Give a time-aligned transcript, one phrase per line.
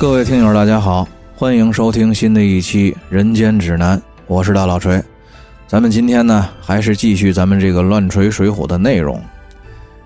[0.00, 4.98] 各位听友，大家好，欢迎收听新的一期《人间指南》，我是大老锤。
[5.66, 9.22] 咱们今天呢，还是继续咱们这个乱锤水浒的内容。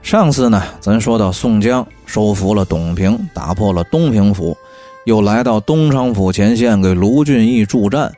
[0.03, 4.57] 上次呢，咱说到宋江收服了董平，打破了东平府，
[5.05, 8.13] 又来到东昌府前线给卢俊义助战。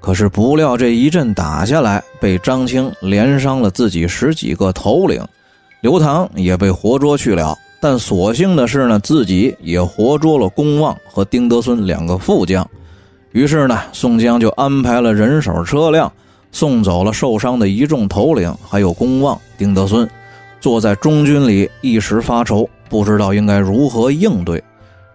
[0.00, 5.22] 可是不料这一阵打下来，被张青连伤了自己十几个头领，
[5.82, 7.54] 刘唐也被活捉去了。
[7.80, 12.68] 但所幸的是呢，自己也活捉了公望和丁德孙两个副将。
[13.32, 16.10] 于是呢，宋江就安排了人手车辆，
[16.50, 20.08] 送走了受伤的一众头领，还有公望、丁德孙，
[20.60, 24.62] 坐在中军里一时发愁，不知道应该如何应对。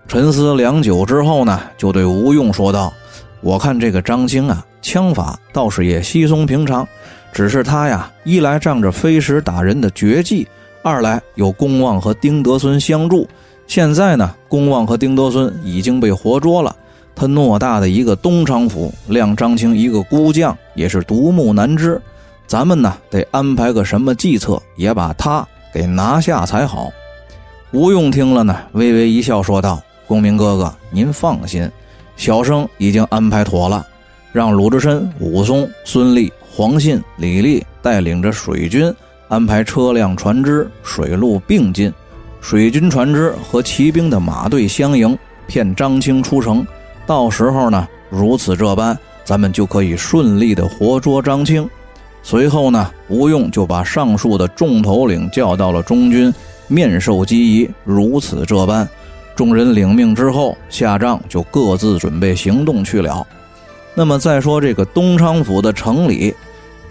[0.07, 2.93] 沉思良久之后呢，就对吴用说道
[3.41, 6.87] ：“我看这个张青啊，枪法倒是也稀松平常，
[7.33, 10.47] 只是他呀，一来仗着飞石打人的绝技。”
[10.83, 13.25] 二来有公望和丁德孙相助，
[13.67, 16.75] 现在呢，公望和丁德孙已经被活捉了。
[17.15, 21.99] 他偌大的一个东昌府，亮张青一个孤将也是独木难支。
[22.45, 26.91] 咱们呢，得安排个什么计策，也把他给拿下才好。
[27.71, 31.71] 吴用听了呢，微微一笑，说道：“公明哥哥，您放心，
[32.17, 33.87] 小生已经安排妥了，
[34.33, 38.93] 让鲁智深、武松、孙立、黄信、李立带领着水军。”
[39.33, 41.91] 安排车辆船只水陆并进，
[42.39, 45.17] 水军船只和骑兵的马队相迎，
[45.47, 46.63] 骗张青出城。
[47.07, 51.67] 到时候呢，如此这般，咱们就可以顺利的活捉张青。
[52.21, 56.31] 随后呢，吴用就把上述的众头领叫到了中军，
[56.67, 57.67] 面授机宜。
[57.83, 58.87] 如此这般，
[59.35, 63.25] 众人领命之后下帐，就各自准备行动去了。
[63.95, 66.35] 那么再说这个东昌府的城里。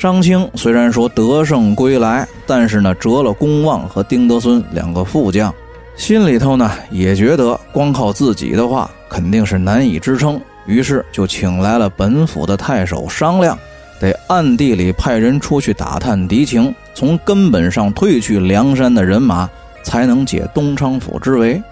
[0.02, 5.54] 张清虽然说得胜归来，但是呢折了公望和丁德孙两个副将，
[5.94, 13.56] 心里头呢也觉得光靠自己的话肯定是难以支撑，于是就请来了本府的太守商量，
[14.00, 19.48] 得暗地里派人出去打探敌情，从根本上退去梁山的人马，
[19.84, 21.62] 才能解东昌府之围。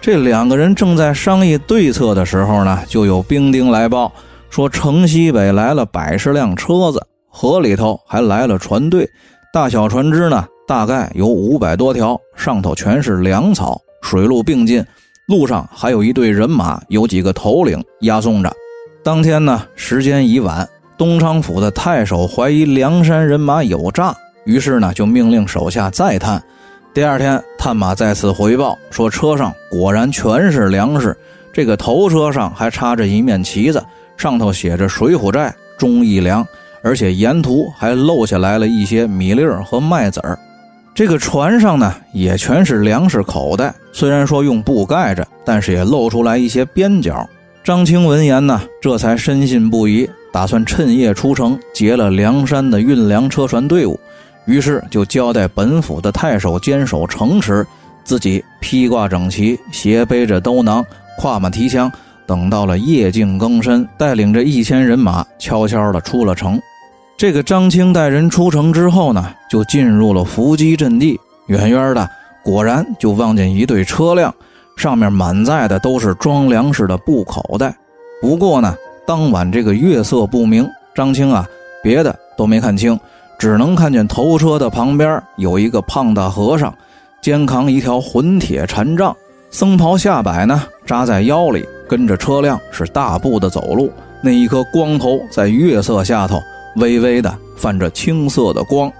[0.00, 4.10] 这两个人正在商议对策的时候呢，就有兵丁来报
[4.48, 7.06] 说城西北来了百十辆车子。
[7.34, 9.08] 河里头还来了船队，
[9.52, 14.84] 大小船只呢，大概有五百多条，上头全是粮草，水陆并进。
[15.26, 18.52] 路上还有一队人马，有几个头领押送着。
[19.02, 24.14] 当天呢，时间已晚，东昌府的太守怀疑梁山人马有诈，
[24.44, 26.42] 于是呢，就命令手下再探。
[26.92, 31.16] 第二天，探马再次回报说，车上果然全是粮食，
[31.50, 33.82] 这个头车上还插着一面旗子，
[34.18, 36.46] 上头写着“水浒寨忠义粮”。
[36.82, 40.38] 而且沿途还漏下来了一些米粒儿和麦子儿，
[40.94, 47.28] 这个船上呢也全是粮食口袋，虽然说用布盖着，但是也露出来一些边角。
[47.64, 53.98] 张青闻言呢，这才深信不疑，打算趁夜出城劫了梁山的运粮车船队伍，
[54.46, 57.64] 于是就交代本府的太守坚守城池，
[58.02, 60.84] 自己披挂整齐，斜背着兜囊，
[61.16, 61.90] 跨马提枪，
[62.26, 66.60] 等到了夜静更深，带领着一千人马，悄悄地出了城。
[67.22, 71.20] 这个张青带人出城之后呢，就进入了伏击阵地。
[71.46, 72.10] 远远的，
[72.42, 74.34] 果然就望见一队车辆，
[74.76, 77.72] 上面满载的都是装粮食的布口袋。
[78.20, 78.74] 不过呢，
[79.06, 81.46] 当晚这个月色不明，张青啊，
[81.80, 82.98] 别的都没看清，
[83.38, 86.74] 只能看见头车的旁边有一个胖大和尚，
[87.20, 89.16] 肩扛一条混铁禅杖，
[89.48, 93.92] 僧袍下摆呢扎在腰里，跟着车辆是大步的走路。
[94.20, 96.42] 那一颗光头在月色下头。
[96.76, 98.90] 微微的泛着青色的光，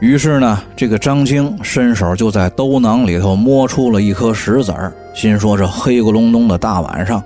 [0.00, 7.22] 于是呢，这个张青伸手就在兜囊里头摸出了一颗石子儿，心说：这黑咕隆咚的大晚上，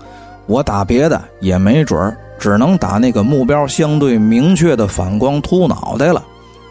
[0.46, 6.22] 我打别的也没准儿，只能打那个目标相对明确的反光秃脑袋了。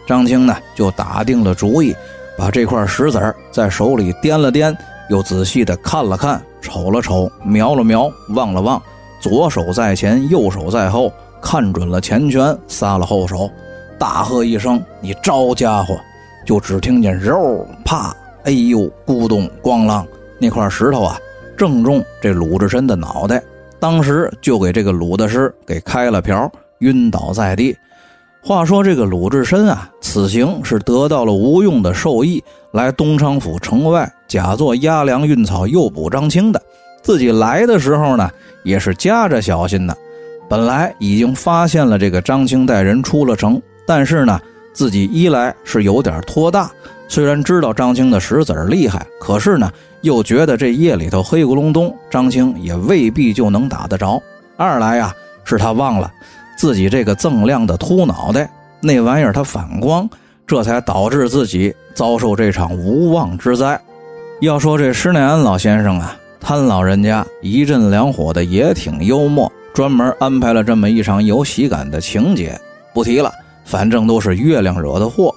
[0.06, 1.94] 张青呢，就打定了主意，
[2.36, 4.74] 把这块石子儿在手里掂了掂，
[5.08, 8.82] 又仔细的看了看，瞅了瞅，瞄了瞄，望了望，
[9.20, 11.12] 左手在前，右手在后。
[11.40, 13.50] 看准了前拳，撒了后手，
[13.98, 15.98] 大喝一声：“你招家伙！”
[16.46, 18.14] 就只听见“肉啪”，
[18.44, 20.04] 哎呦，咕咚，咣啷，
[20.38, 21.18] 那块石头啊，
[21.56, 23.42] 正中这鲁智深的脑袋，
[23.78, 27.76] 当时就给这个鲁大师给开了瓢，晕倒在地。
[28.42, 36.60] 话说这个鲁智深啊，此行是得到了吴用的授意，来东昌府城外假作押粮运草诱捕张青的。
[37.02, 38.30] 自己来的时候呢，
[38.64, 39.94] 也是夹着小心的。
[40.50, 44.40] 本来已经发现了这个张青带人出了城，但是呢，
[44.72, 46.68] 自己一来是有点托大，
[47.06, 49.70] 虽然知道张青的石子儿厉害，可是呢，
[50.00, 54.20] 又觉得这夜里头黑咕隆咚，张青也未必就能打得着。
[54.56, 55.14] 二来呀，
[55.44, 56.10] 是他忘了
[56.58, 58.50] 自己这个锃亮的秃脑袋，
[58.80, 60.10] 那玩意儿它反光，
[60.48, 63.80] 这才导致自己遭受这场无妄之灾。
[64.40, 69.50] 要说这施耐庵老先生啊，他老人家一阵两火的也挺幽默，
[69.80, 72.60] 专门安排了这么一场有喜感的情节。
[72.92, 73.32] 不提了，
[73.64, 75.34] 反正都是月亮惹的祸。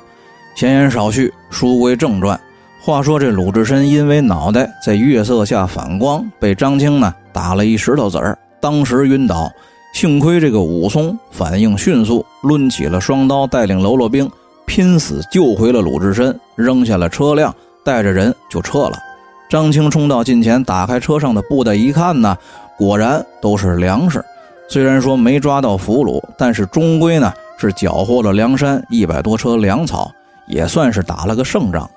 [0.54, 2.38] 闲言少叙，书归正传。
[2.82, 9.50] 话说这鲁智深因为脑袋在月色下反光，被张青呢打了一石头子儿，当时晕倒。
[9.94, 14.30] 幸亏这个武松反应迅速，抡起了双刀，带领喽啰兵
[14.66, 17.56] 拼死救回了鲁智深，扔下了车辆，
[17.86, 19.00] 带着人就撤了。
[19.50, 22.38] 张青冲到近前，打开车上的布袋一看呢，
[22.78, 24.22] 果然都是粮食。
[24.74, 30.12] 虽然说没抓到俘虏，但是终归呢是缴获了梁山一百多车粮草。
[30.48, 31.88] 也算是打了个胜仗。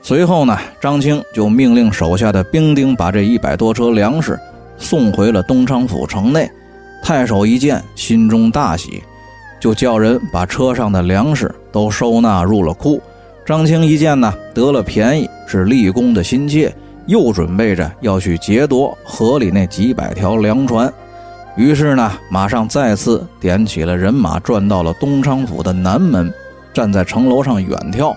[0.00, 4.38] 随后呢，张青就命令手下的兵丁把这一百多车粮食
[4.78, 6.48] 送回了东昌府城内。
[7.02, 9.02] 太守一见，心中大喜，
[9.60, 13.02] 就叫人把车上的粮食都收纳入了库。
[13.44, 16.72] 张青一见呢，得了便宜，是立功的心切，
[17.06, 20.90] 又准备着要去劫夺河里那几百条粮船。
[21.56, 26.32] 于是呢，马上再次点起了人马，转到了东昌府的南门。
[26.72, 28.16] 站在城楼上远眺，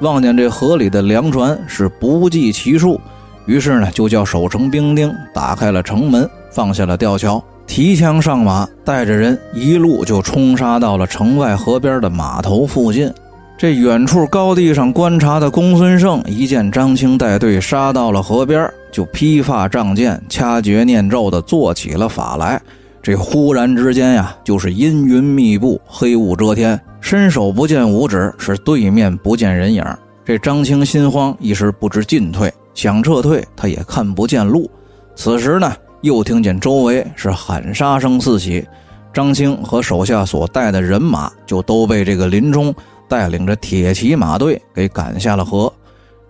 [0.00, 3.00] 望见这河里的粮船是不计其数，
[3.46, 13.12] 于是呢就叫守城兵丁打开了城门，放下了吊桥，提枪上马，带着人一路就冲杀到了城外河边的码头附近。
[13.58, 22.60] 这远处高地上观察的公孙胜一见张青带队杀到了河边，就披发仗剑，掐诀念咒的做起了法来。
[23.02, 26.78] 这忽然之间呀，就是阴云密布，黑雾遮天。
[27.00, 29.82] 伸手不见五指，是对面不见人影。
[30.22, 34.70] 这张青心慌，一时不知进退，想撤退，他也看不见路。
[35.14, 35.72] 此时呢，
[36.02, 38.66] 又听见周围是喊杀声四起，
[39.14, 42.74] 张青和手下所带的人马就都被这个林冲
[43.08, 45.72] 带领着铁骑马队给赶下了河。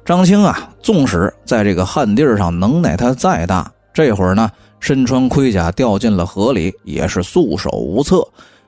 [0.04, 8.26] 张青啊，纵使在这个旱地上能耐他再大，这会儿呢，身穿盔甲掉进了河里，也是束手无策。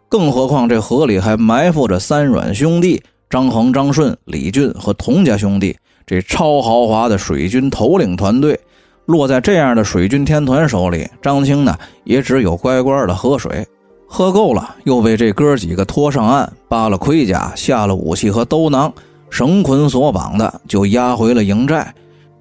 [0.08, 3.00] 更何况这河里还埋伏着三阮兄弟
[3.30, 5.76] 张衡、张顺、李俊和童家兄弟，
[6.06, 8.58] 这超豪华的水军头领团队，
[9.04, 13.64] 落在这样的水军天团手里，张青呢也只有乖乖的喝水，
[14.10, 18.92] 喝够了，又被这哥几个拖上岸，扒了盔甲，下了武器和兜囊，
[19.28, 21.94] 绳捆索绑的就押回了营寨。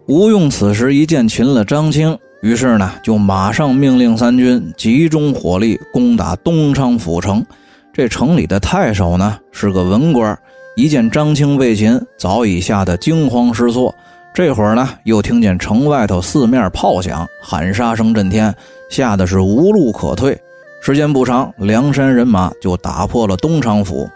[0.07, 2.17] 吴用此时一见擒了张青。
[2.41, 7.45] 于是呢，就马上命令三军集中火力攻打东昌府城。
[7.91, 10.37] 这城里的太守呢是个文官，
[10.75, 13.93] 一见张青被擒，早已吓得惊慌失措。
[14.33, 18.55] 这会儿呢，又听见城外头四面炮响，喊杀声震天，
[18.89, 20.39] 吓得是无路可退。
[20.79, 24.09] 时间不长，梁山人马就打破了东昌府。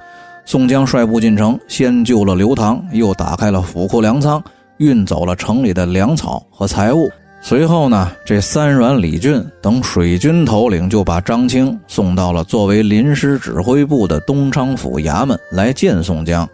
[0.46, 4.42] 宋江率部进城，先救了刘唐，又打开了府库粮仓，
[4.78, 7.10] 运走了城里的粮草和财物。
[7.42, 16.48] 随后呢，这三阮、李俊等水军头领就把张青送到了作为临时指挥部的东昌府衙门来见宋江。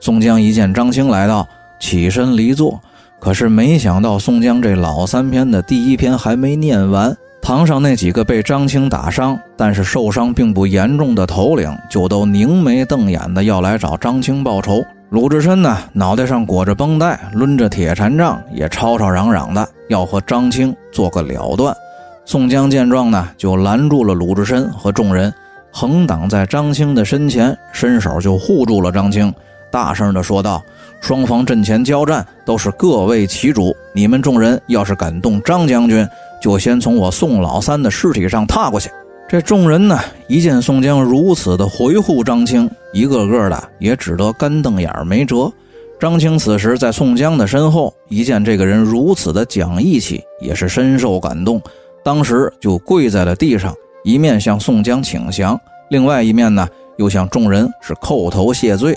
[0.00, 1.46] 宋江一见张青来到，
[1.80, 2.78] 起身离座。
[3.20, 14.80] 可是没想到，宋江这老三篇的第一篇还没念完，堂上那几个被张青打伤但是受伤并不严重的头领，就都凝眉瞪眼的要来找张青报仇。
[15.10, 21.76] 鲁智深呢，脑袋上裹着绷带，抡着铁禅杖，也吵吵嚷嚷的要和张青做个了断。
[22.24, 25.34] 宋江见状呢，就拦住了鲁智深和众人，
[25.72, 29.34] 横挡在张青的身前，伸手就护住了张青，
[29.68, 30.62] 大声的说道
[31.02, 33.74] ：“双方阵前交战，都是各为其主。
[33.92, 36.08] 你们众人要是敢动张将军，
[36.42, 38.90] 就先从我宋老三的尸体上踏过去。”
[39.28, 45.50] 这众人呢，一见宋江如此的回护张青，一个个的也只得干瞪眼没辙。
[45.98, 51.62] 张青此时在宋江的身后，一见这个人如此的讲义气，也是深受感动，
[52.04, 53.72] 当时就跪在了地上，
[54.04, 55.58] 一面向宋江请降，
[55.88, 56.68] 另外一面呢，
[56.98, 58.94] 又向众人是叩头谢罪。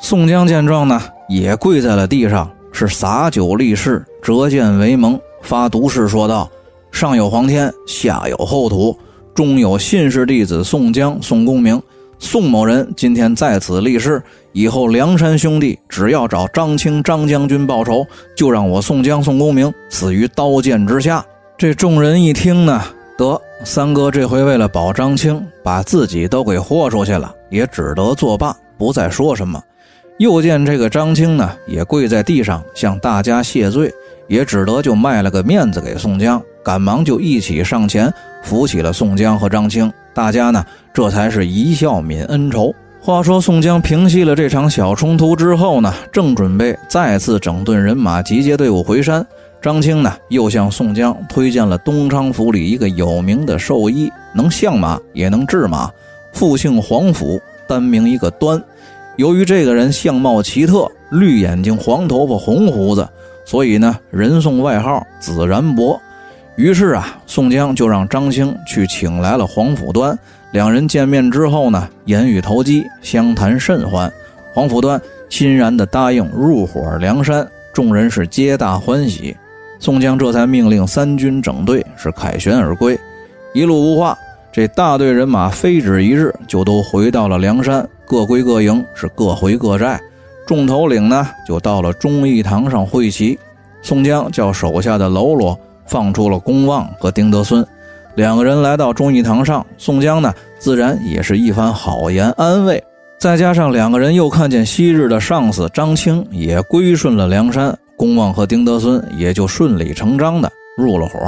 [0.00, 6.48] 宋江见状呢，也跪在了地上，是洒酒立誓，折剑为盟，发毒誓说道
[6.96, 8.96] ：“上有皇天，下有后土。”
[9.34, 11.78] 中有信氏弟子宋江、宋公明、
[12.18, 14.22] 宋某人，今天在此立誓，
[14.52, 21.22] 以后梁山兄弟只要找张清、张将军报仇，就让我宋江、宋公明死于刀剑之下。
[21.58, 22.82] 这众人一听呢，
[23.18, 29.62] 得三哥这回为了保张清，把自己都给豁出去了，也只得作罢，不再说什么。
[30.16, 33.92] 又见这个张清呢，也跪在地上向大家谢罪，
[34.28, 39.92] 也只得就卖了个面子给宋江，赶忙就一起上前扶起了宋江和张青。
[40.12, 42.74] 大家呢，这才是一笑泯恩仇。
[43.00, 49.24] 话说宋江平息了这场小冲突之后呢，正准备再次整顿人马，集结队伍回山。
[49.62, 55.88] 张青呢，又向宋江推荐了东昌府里一个有名的兽医，能相马也能治马，
[56.32, 58.60] 复姓黄甫，单名一个端。
[59.14, 63.08] 由于这个人相貌奇特，绿眼睛、黄头发、红胡子，
[63.44, 66.00] 所以呢，人送外号“紫然伯”。
[66.56, 70.18] 于是啊，宋江就让张青去请来了黄甫端。
[70.52, 74.10] 两人见面之后呢，言语投机，相谈甚欢。
[74.54, 74.98] 黄甫端
[75.28, 79.36] 欣然地答应入伙梁山，众人是皆大欢喜。
[79.78, 82.98] 宋江这才命令三军整队，是凯旋而归。
[83.52, 84.16] 一路无话，
[84.50, 90.00] 这大队人马非止一日，就都回到了梁山，各归各营，是各回各寨。
[90.46, 93.38] 众头领呢，就到了忠义堂上会齐。
[93.82, 97.66] 宋江叫手下的喽啰放出了公望和丁德孙。
[98.14, 102.82] 两个人来到忠义堂上，宋江呢，自然也是一番好言安慰。
[103.18, 111.18] 再加上两个人又看见昔日的上司张青也归顺了梁山，公望和丁德孙也就顺理成章的入了伙。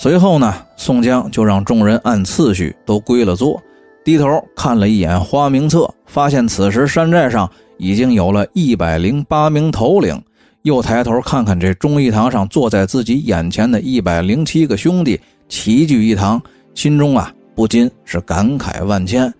[0.00, 3.62] 随后呢，宋江就让众人按次序都归了座，
[4.04, 10.20] 低头看了一眼花名册，发现此时山寨上已经有了一百零八名头领，
[10.66, 15.20] 又抬头看看这忠义堂上坐在自己眼前的一百零七个兄弟。
[15.48, 16.42] 齐聚一堂，
[16.74, 19.32] 心中啊不禁是感慨万千。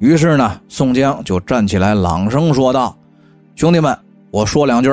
[0.00, 2.96] 于是呢，宋江就站起来，朗声说道
[3.54, 3.96] ：“兄弟们，
[4.32, 4.90] 我说两句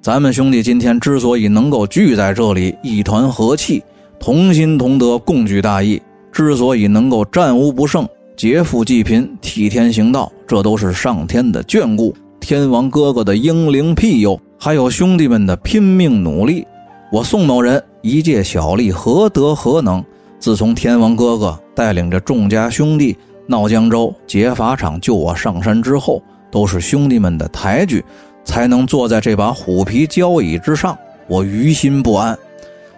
[0.00, 3.82] 咱们兄弟今天之所以能够聚在这里，一团和气，
[4.20, 6.00] 同心同德，共举大义；
[6.30, 16.66] 之所以能够战无不胜，劫富济贫，替天行道，这都是上天的眷顾，天王哥哥的英灵庇佑，还有兄弟们的拼命努力。
[17.10, 20.02] 我宋某人。”一介小吏何德何能？
[20.38, 23.14] 自从天王哥哥带领着众家兄弟
[23.46, 28.02] 闹江州劫法场救我上山之后，都是兄弟们的抬举，
[28.42, 30.96] 才能坐在这把虎皮交椅之上。
[31.26, 32.38] 我于心不安。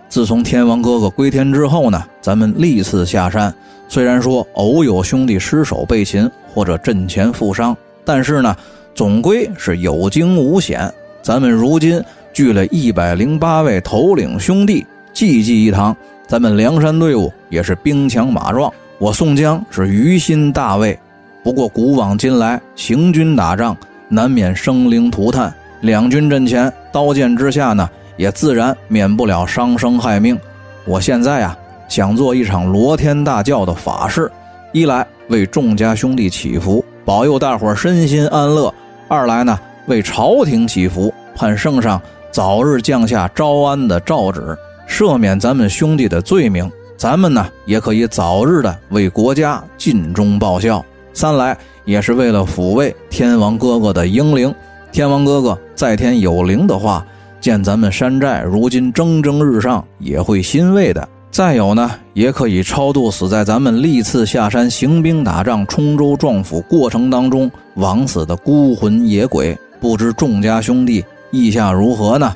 [0.09, 3.53] 自从天王哥哥归天之后呢，咱们历次下山，
[3.89, 8.57] 虽然说偶有兄弟失手被擒或者阵前负伤，但是呢，
[8.95, 10.93] 总归是有惊无险。
[11.23, 12.03] 咱们如今
[12.33, 14.85] 聚了一百零八位头领兄弟。
[15.13, 15.95] 济济一堂，
[16.27, 18.73] 咱们梁山队伍也是兵强马壮。
[18.99, 20.99] 我宋江是于心大慰。
[21.45, 23.77] 不过古往今来，行军打仗
[24.09, 25.53] 难免生灵涂炭，
[25.83, 30.37] 两军阵前刀剑之下呢，也自然免不了伤生害命。
[30.85, 31.57] 我现在呀，
[31.89, 34.33] 想做一场罗天大教的法事，
[34.73, 38.73] 一来为众家兄弟祈福，保佑大伙身心安乐；
[39.09, 44.57] 二来呢，为朝廷祈福，盼圣上早日降下招安的诏旨。
[44.89, 50.85] 赦免咱们兄弟的罪名，咱们呢也可以早日的为国家尽忠报效。
[51.15, 54.55] 三来也是为了抚慰天王哥哥的英灵，
[54.91, 57.05] 天王哥哥在天有灵的话，
[57.41, 61.09] 见咱们山寨如今蒸蒸日上，也会欣慰的。
[61.31, 69.57] 再有呢，也可以超度死在咱们历次下山行兵打仗、冲州撞府过程当中枉死的孤魂野鬼。
[69.83, 72.33] 不知众家兄弟意下如何呢？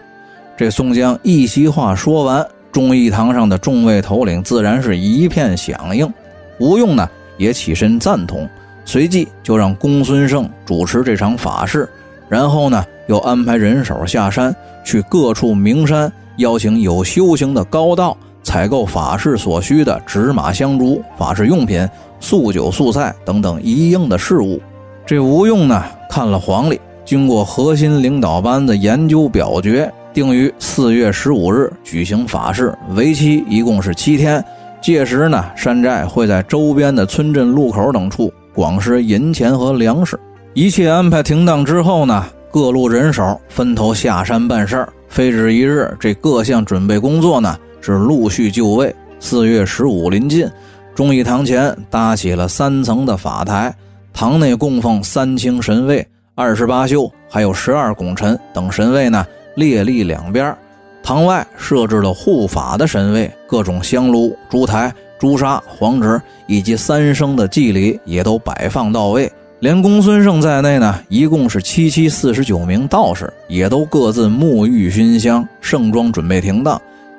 [0.56, 6.12] 这宋江一席话说完，忠义堂上的众位头领自然是一片响应。
[6.58, 8.48] 吴用呢也起身赞同，
[8.84, 11.88] 随即就让公孙胜主持这场法事，
[12.28, 14.52] 然后呢又安排人手下山
[14.84, 21.88] 去各处名山，邀请有修行的高道采购法事所需的纸马香烛、法事用品、
[22.18, 24.60] 素酒素菜等等一应的事物。
[25.06, 29.90] 这吴用呢看了黄历，经过核心领导班子研究表决。
[30.12, 34.42] 定于四月十五日举行法事，为期一共是七天。
[34.80, 40.18] 届时呢，山寨会在周边的村镇路口等处广施银钱和粮食。
[40.54, 44.88] 一切安排停当之后呢，各路人手分头下山办事儿。
[45.06, 48.94] 非止一日，这各项准备工作呢是陆续就位。
[49.20, 50.48] 四月十五临近，
[50.94, 53.74] 忠义堂前搭起了三层的法台，
[54.14, 56.06] 堂内供奉三清神位、
[56.38, 59.26] 二十八宿，还有十二拱辰等神位呢。
[59.54, 60.54] 列立两边，
[61.02, 69.32] 堂外设置了护法的神位，各种香炉、烛台、朱砂、黄纸以及三生的祭礼也都摆放到位。
[69.60, 76.78] 连公孙胜在内呢，一共是七七四十九名道士，也都各自沐浴熏香，盛装准备停当。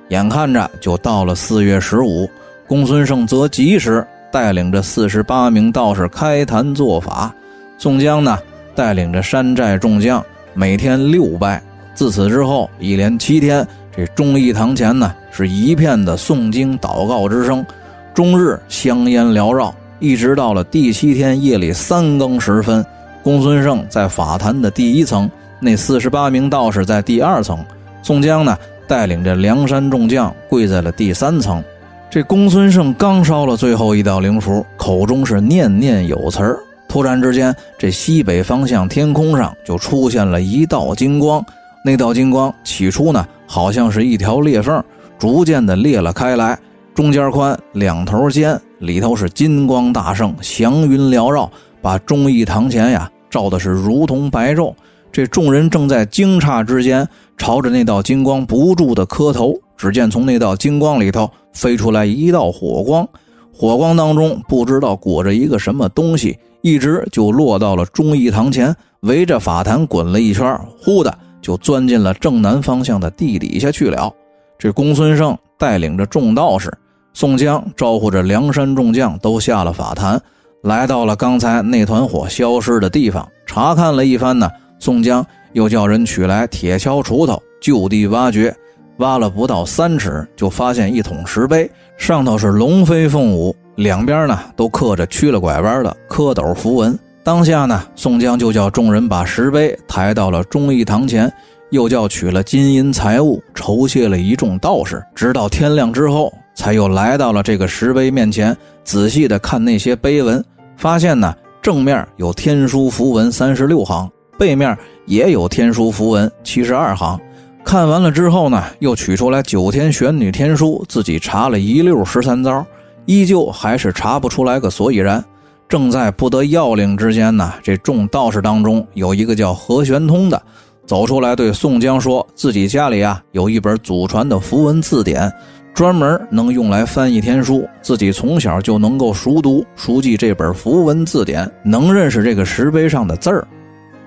[0.10, 2.30] 眼看着就到了四月十五，
[2.68, 7.34] 公孙胜则及时带领着四十八名道士开坛做法。
[7.80, 8.38] 宋江呢？
[8.78, 11.60] 带领着山寨众将每天六拜。
[11.96, 17.66] 自此之后，一连七天，这忠义堂前呢是一片的诵经祷告之声，
[18.14, 22.86] 终日香烟缭绕，一直到了第七天夜里三更时分，
[23.24, 25.28] 公孙胜在法坛的第一层，
[25.60, 27.66] 那四十八名道士在第二层，
[28.04, 28.56] 宋江呢
[28.88, 31.64] 带领着梁山众将跪在了第三层。
[32.12, 36.60] 这公孙胜刚烧了最后一道灵符，口中是念念有词儿。
[36.88, 41.44] 突然之间，这西北方向天空上就出现了一道金光。
[41.84, 44.84] 那道金光起初呢，好像是一条裂缝，
[45.18, 46.58] 逐渐的裂了开来，
[46.94, 51.50] 中间宽，两头尖，里头是金光大盛，祥云缭绕，
[51.82, 54.74] 把忠义堂前呀照的是如同白昼。
[55.12, 59.58] 这众人正在惊诧之间，朝着那道金光不住的磕头。
[59.78, 63.08] 只见从那道金光里头飞出来一道火光，
[63.54, 74.12] 火光当中不知道裹着一个什么东西，一直就落到了忠义堂前，围着法坛滚了一圈，忽的就钻进了正南方向的地底下去了。
[74.60, 76.70] 这公孙胜带领着众道士，
[77.14, 80.22] 宋江招呼着梁山众将都下了法坛，
[80.64, 84.50] 来到了刚才那团火消失的地方，查看了一番呢。
[84.78, 88.54] 宋江又叫人取来铁锹、锄头，就地挖掘。
[88.98, 96.98] 挖了不到三尺，就发现一桶石碑，上头是龙飞凤舞，两边呢都刻着曲了拐弯的蝌蚪符文。
[97.24, 101.30] 当下呢，宋江就叫众人把石碑抬到了忠义堂前，
[101.72, 105.04] 又叫取了金银财物，酬谢了一众道士。
[105.14, 110.42] 直到天亮之后，才又来到了这个石碑面前，仔细的看那些碑文，
[110.78, 117.20] 发现呢，正面有天书符文三十六行，背面也有天书符文七十二行。
[117.68, 122.66] 看完了之后呢，又取出来九天玄女天书，自己查了一溜十三招，
[123.06, 125.22] 依旧还是查不出来个所以然。
[125.68, 130.42] 正在不得要领之间呢，这众道士当中有一个叫何玄通的，
[130.86, 135.30] 走出来对宋江说自己家里啊有一本祖传的符文字典，
[135.74, 143.46] 专门能用来翻译天书，自己从小就能够熟读熟记这本符文字典，能认识这个石碑上的字儿。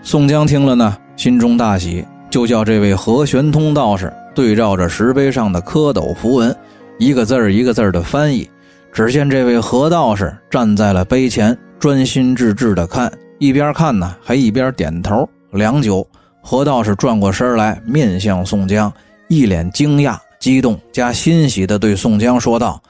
[0.01, 2.03] 宋江听了呢，心中大喜。
[2.31, 6.57] 就叫这位何玄通道士对照着石碑上的蝌蚪符文，
[6.97, 8.49] 一个字儿一个字儿的翻译。
[8.93, 15.29] 只见这位何道士站在了碑前，专心致志地看，一边看呢，还一边点头。
[15.53, 16.07] 良久，
[16.41, 18.93] 何道士转过身来，面向宋江，
[19.29, 22.81] 一脸惊讶、激动加欣喜地对宋江说道：“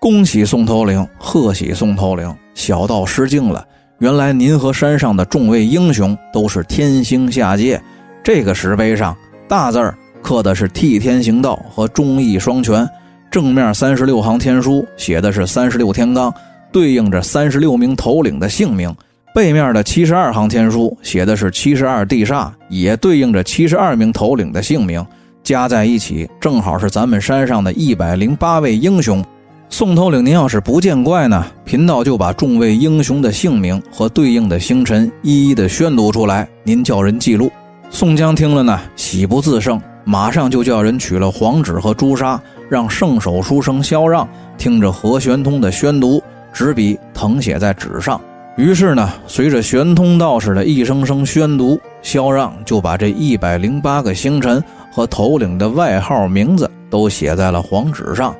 [0.00, 2.34] 恭喜宋头领，贺喜宋头领！
[2.54, 3.64] 小道失敬了。
[4.00, 7.80] 原来您和山上的众位英雄都是天星下界。”
[8.28, 9.16] 这个石碑上
[9.48, 12.86] 大字儿刻的是替天行道和忠义双全，
[13.30, 16.30] 正面三十六行天书写的是三十六天罡，
[16.70, 18.92] 对应着三十六名头领的姓名；
[19.34, 25.02] 背面的七十二行天书写的是七十二地煞，也对应着七十二名头领的姓名。
[25.42, 29.24] 加在一起，正好是咱们山上的一百零八位英雄。
[29.70, 37.50] 宋头领，您要是不见怪呢，贫道就把众位英雄的姓名和对应的星辰一一的宣读出来，您叫人记录。
[37.90, 46.22] 宋江听了呢，喜不自胜，马上就叫人取了黄纸和朱砂，让圣手书生萧让听着何玄通的宣读，
[46.52, 48.20] 执笔誊写在纸上。
[48.56, 58.34] 于是呢，随着玄通道士的一声声宣读，萧让就把这一百零八个星辰和头领的外号名字都写在了黄纸上。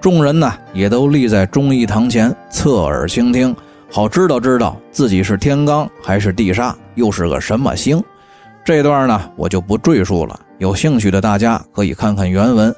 [0.00, 3.54] 众人呢，也都立在忠义堂前，侧耳倾听，
[3.90, 8.02] 好知道知道自己是天罡还是地煞，又是个什么星。
[8.64, 10.38] 这段呢，我就不赘述了。
[10.58, 12.72] 有兴趣的大家可以看看原文。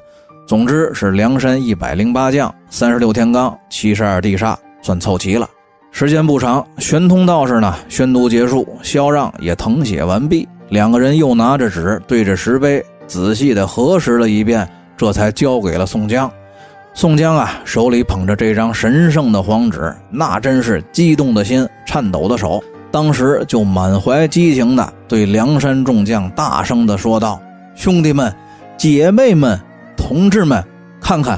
[0.47, 5.47] 总之是梁山一百零八将，三十六天罡，七十二地煞，算凑齐了。
[5.91, 10.47] 时间不长，玄通道士呢宣读结束，萧让也誊写完毕。
[10.69, 14.67] 两个人又拿着纸对着石碑仔细的核实了一遍，
[14.97, 16.29] 这才交给了宋江。
[16.93, 22.63] 宋江啊，手里捧着这张神圣的黄纸，那真是激动的心，颤抖的手。
[22.95, 27.41] 当时就满怀激情的对梁山众将大声的说道
[27.75, 28.33] ：“兄弟们、
[28.77, 29.59] 姐妹们、
[29.97, 30.63] 同志们，
[31.01, 31.37] 看看，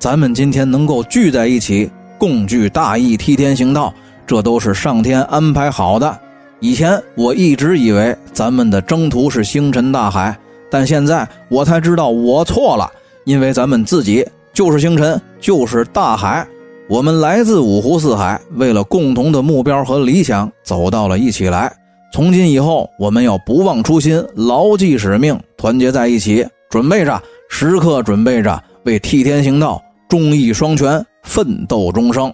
[0.00, 1.88] 咱们今天能够聚在一起，
[2.18, 3.94] 共聚大义、替天行道，
[4.26, 6.18] 这都是上天安排好的。
[6.58, 10.36] 以前我一直以为咱们的征途是星辰大海，
[10.68, 12.90] 但现在我才知道我错了，
[13.22, 16.44] 因为咱们自己就是星辰，就是大海。”
[16.88, 21.72] 我们来自五湖四海，为了共同的目标和理想走到了一起来。
[22.12, 32.32] 从今以后，我们要不忘初心，牢记使命，团结在一起，准备着，时刻准备着为替天行道、忠义双全奋斗终生。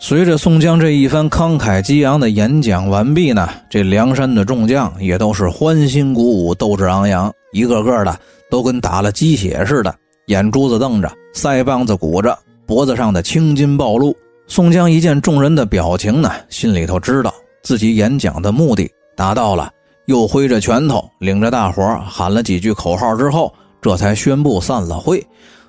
[0.00, 8.18] 随着宋江这一番慷慨激昂的演讲完毕呢，这梁山的众将也都是欢欣鼓舞、斗志昂扬，一个个的
[8.50, 9.94] 都跟打了鸡血似的，
[10.26, 12.36] 眼珠子瞪着，腮帮子鼓着，
[12.70, 14.16] 脖子上的青筋暴露。
[14.46, 19.68] 宋江一见众人的表情呢，心里头知道自己演讲的目的达到了，
[20.06, 23.52] 又挥着拳头，领着大伙喊了几句口号之后，
[23.82, 25.20] 这才宣布散了会。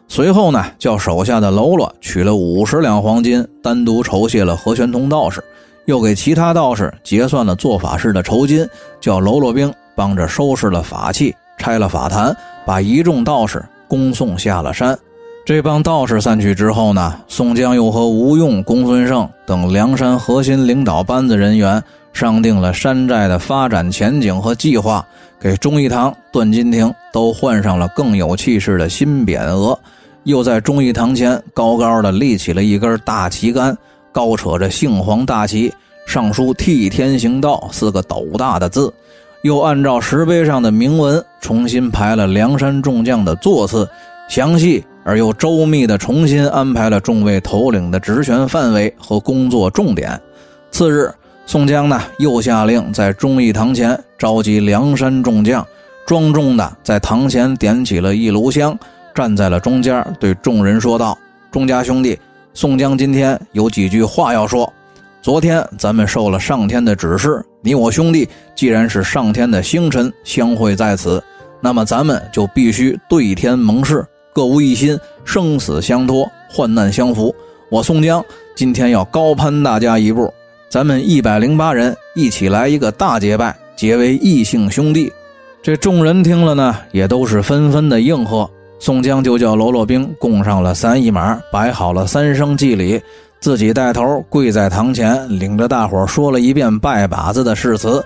[0.07, 5.43] 随后呢，叫手下的喽啰取了五十两黄金，单独酬谢了何玄通道士，
[5.85, 8.63] 又给其他道士结算了做法事的酬金，
[8.99, 12.31] 叫喽啰兵帮着收拾了法器，拆了法坛，
[12.63, 14.95] 把一众道士恭送下了山。
[15.43, 25.05] 这帮道士散去之后呢，宋江又和吴用、公孙胜等梁山核心领导班子人员商定了山寨的发展前景和计划，
[25.39, 29.77] 给忠义堂、段金亭都换上了更有气势的新匾额。
[30.25, 33.75] 又在忠义堂前高高的立起了一根大旗杆，
[34.11, 35.73] 高扯着杏黄大旗，
[36.05, 38.93] 上书“替天行道”四个斗大的字。
[39.41, 43.89] 又按照石碑上的铭文重新排了梁山众将的座次，
[44.29, 50.19] 详细而又周密地重新安排了众位头领的职权范围和工作重点。
[50.71, 51.11] 次日，
[51.45, 55.65] 宋江呢又下令在忠义堂前召集梁山众将，
[56.05, 58.77] 庄重地在堂前点起了一炉香。
[59.13, 61.17] 站在了中间，对众人说道
[61.51, 62.17] ：“众家兄弟，
[62.53, 64.71] 宋江今天有几句话要说。
[65.21, 71.21] 昨天咱们受了上天的指示，你我兄弟既然是上天的星辰相会在此，
[71.59, 77.33] 那么咱们就必须对天盟誓，各无一心，生死相托，患难相扶。
[77.69, 78.23] 我宋江
[78.55, 80.33] 今天要高攀大家一步，
[80.69, 85.11] 咱们一百零八人一起来一个大结拜，结为异姓兄弟。”
[85.63, 88.49] 这众人听了呢，也都是纷纷的应和。
[88.79, 92.99] 宋江就叫喽啰兵供上了三一马，摆好了三生祭礼，
[93.39, 98.03] 自己带头跪在堂前，领着大伙说了一遍拜把子的誓词，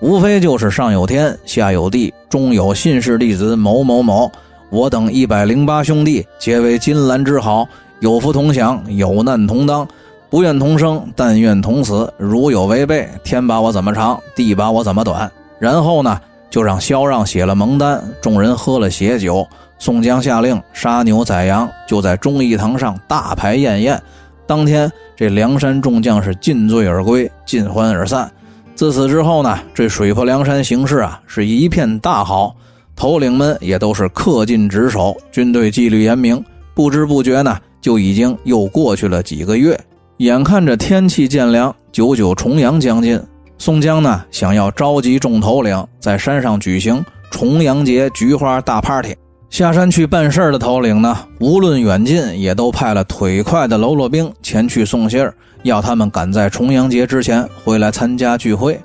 [0.00, 4.30] 无非就是上有天，下有地，中有信氏弟子某某某，
[4.70, 7.66] 我等一百零八兄弟皆为金兰之好，
[8.00, 9.88] 有福同享，有难同当，
[10.28, 12.12] 不愿同生，但愿同死。
[12.18, 15.30] 如有违背，天把我怎么长，地把我怎么短。
[15.58, 19.46] 然后呢，就让萧让写了蒙单，众人喝了血酒。
[19.78, 24.00] 宋江下令杀牛宰羊，就在忠义堂上大排宴宴。
[24.46, 28.30] 当天，这梁山众将是尽醉而归，尽欢而散。
[28.74, 32.54] 自此之后呢，这水泊梁山形势啊是一片大好，
[32.98, 36.44] 头领们也都是恪尽职守，军队纪律严明。
[36.74, 39.78] 不知不觉呢，就已经又过去了几个月。
[40.16, 43.22] 眼看着天气渐凉，九九重阳将近，
[43.56, 49.14] 宋江呢想要召集众头领在山上举行重阳节菊花大 party。
[49.48, 55.32] 下山去办事的头领呢，无论远近，也都派了腿快的喽啰兵前去送信儿，
[55.62, 58.78] 要他们赶在重阳节之前回来参加聚会。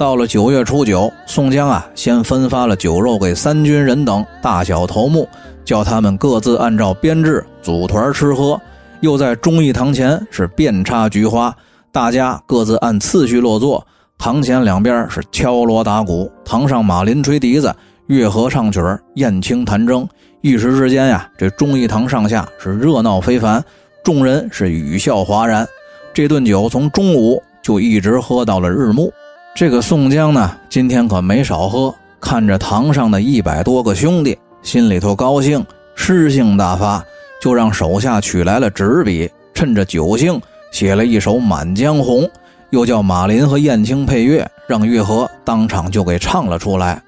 [0.00, 5.28] 到了九月初九，宋江啊，先分发了酒肉给三军人等大小头目，
[5.62, 8.58] 叫他们各自按照编制组团吃喝。
[9.00, 11.54] 又在忠义堂前是遍插菊花，
[11.92, 13.86] 大家各自按次序落座，
[14.16, 17.70] 堂前两边是敲锣打鼓，堂上马林吹笛子。
[18.06, 20.08] 乐和唱曲儿燕青弹筝，
[20.40, 23.62] 一时之间呀，这忠义堂上下是热闹非凡，
[24.02, 25.68] 众人是语笑哗然。
[26.14, 29.12] 这顿酒从中午就一直喝到了日暮。
[29.60, 35.62] 这个宋江呢，今天可没少喝，看着堂上的一百多个兄弟，心里头高兴，
[35.94, 37.04] 诗兴大发，
[37.42, 40.40] 就让手下取来了纸笔，趁着酒兴
[40.72, 42.22] 写了一首《满江红》，
[42.70, 46.98] 又叫马林和燕青配乐，让月和当场就给唱了出来。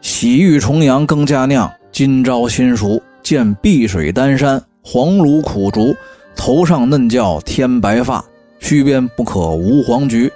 [0.00, 2.98] 喜遇重阳更佳酿，今朝新熟。
[3.22, 5.94] 见碧水丹山，黄芦苦竹，
[6.34, 8.24] 头上嫩叫添白发，
[8.60, 10.32] 须边不可无黄菊。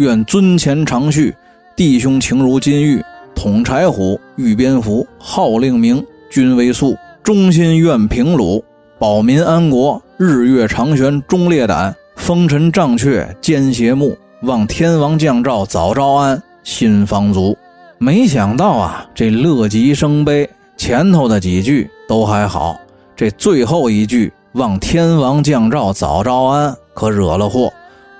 [0.00, 1.36] 愿尊前长续，
[1.76, 3.04] 弟兄情如金玉。
[3.34, 6.96] 统柴虎，御蝙蝠，号令明，君为素。
[7.22, 8.64] 忠心愿平鲁，
[8.98, 10.00] 保民安国。
[10.16, 14.16] 日月长悬忠烈胆，风尘障却奸邪目。
[14.44, 17.54] 望天王降诏早招安，心方足。
[17.98, 22.80] 没想到啊，这乐极生悲，前头的几句都还好，
[23.14, 27.70] 这最后一句“望天王降诏早招安”可惹了祸。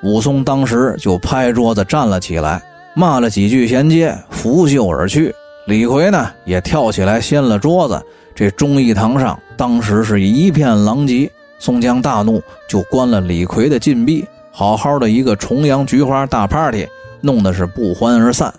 [0.02, 2.62] 武松当时就拍桌子站了起来，
[2.94, 5.34] 骂了几句衔接，拂袖而去。
[5.66, 8.02] 李逵呢也跳起来掀了桌子，
[8.34, 11.30] 这忠义堂上当时是一片狼藉。
[11.58, 16.86] 宋江大怒，就关了李逵的禁闭，好好的一个重阳菊花大 party，
[17.20, 18.52] 弄得是不欢而散。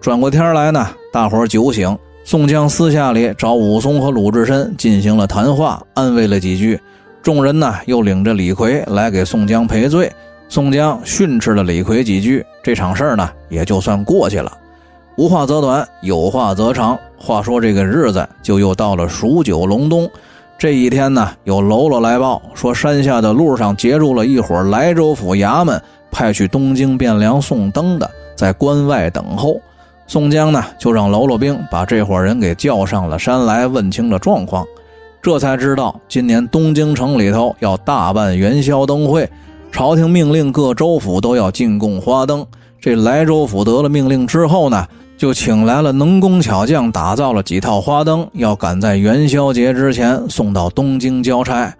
[0.00, 6.80] 转过天来呢，大伙酒醒，宋江私下里找武松和鲁智深进行了谈话，安慰了几句。
[7.22, 10.10] 众人呢又领着李逵来给宋江赔罪。
[10.48, 14.50] 宋江训斥了李逵几句，这场事儿呢也就算过去了。
[15.16, 16.98] 无话则短，有话则长。
[17.18, 20.08] 话说这个日子就又到了数九隆冬。
[20.56, 25.80] 这一天呢，有喽啰来报说，山下的路上截住了一伙莱州府衙门
[26.10, 29.60] 派去东京汴梁送灯的，在关外等候。
[30.06, 34.64] 宋江呢，就让喽啰兵把这伙人给叫上了山来，问清了状况。
[35.20, 39.28] 这才知道，今年东京城里头要大办元宵灯会，
[39.78, 42.44] 朝廷命令各州府都要进贡花灯。
[42.80, 44.84] 这莱州府得了命令之后呢？
[45.16, 51.72] 就请来了能工巧匠，打造了几套花灯，要赶在元宵节之前送到东京交差。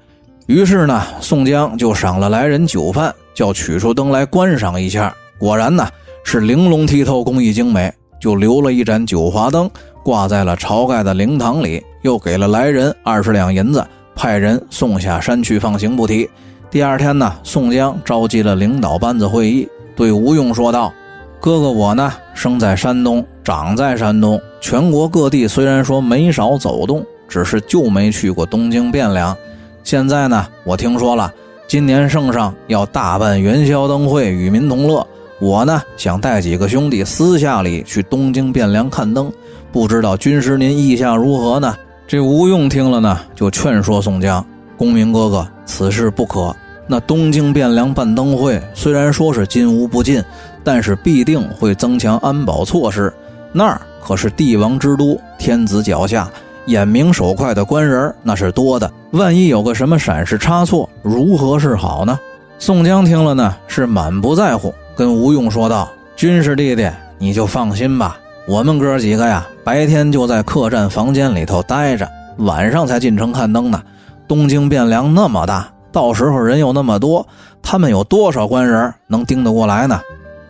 [0.47, 5.13] 于是呢，宋江就赏了来人酒饭，叫取出灯来观赏一下。
[5.37, 5.85] 果然呢，
[6.23, 9.69] 是玲珑剔透，工艺精美，就留了一盏九华灯
[10.05, 13.85] 挂在了晁盖的灵堂里，又给了来人二十两银子，
[14.15, 16.31] 派人送下山去放行不提。
[16.71, 20.93] 第二天呢，宋江召集了领导班子会议，对吴用说道。
[21.41, 24.39] 哥哥我呢，生在山东，长在山东。
[24.61, 29.35] 全国各地虽然说没少走动，只是就没去过东京汴梁。
[29.83, 31.33] 现在呢，我听说了，
[31.67, 35.07] 今年圣上要大办元宵灯会，与民同乐。
[35.41, 39.33] 我呢，想带几个兄弟私下里去东京汴梁看灯，
[39.73, 41.75] 不知道军师您意下如何呢？
[42.07, 44.45] 这吴用听了呢，就劝说宋江
[44.77, 46.53] ：“公明哥哥，此事不可。
[46.89, 50.21] 那东京汴梁办灯会，虽然说是金无不进。”
[50.65, 53.11] 但是必定会增强安保措施，
[53.55, 56.29] 那儿可是帝王之都，天子脚下，
[56.67, 58.91] 眼明手快的官人那是多的。
[59.13, 62.19] 万一有个什么闪失差错，如何是好呢？
[62.59, 72.07] 宋江听了呢，是满不在乎，跟吴用说道：“军师弟弟，你就放心吧，我们哥几个呀，白天就在客栈房间里头待着，
[72.39, 73.83] 晚上才进城看灯呢。
[74.29, 77.27] 东京汴梁那么大，到时候人又那么多，
[77.63, 79.99] 他们有多少官人能盯得过来呢？”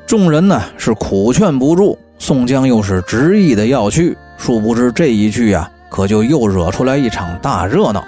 [0.05, 8.05] 众人呢是苦劝不住，宋江又是执意的要去，殊不知这一去呀，可就又惹出来一场大热闹。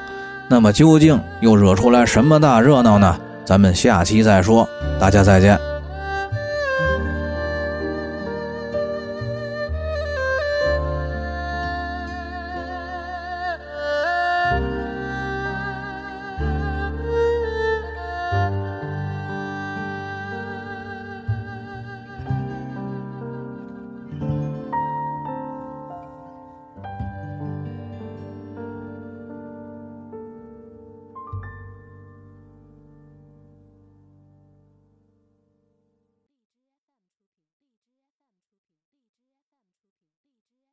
[0.48, 3.16] 那么究竟又惹出来什么大热闹呢？
[3.44, 4.68] 咱们下期再说。
[4.98, 5.58] 大家再见。